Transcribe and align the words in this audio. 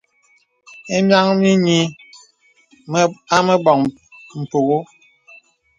Ìmìanə̀ 0.95 1.35
mì 1.41 1.51
nyə̀ 1.65 3.05
à 3.35 3.37
mə 3.45 3.55
bɔŋ 3.65 3.79
mpùŋə̀. 4.39 4.81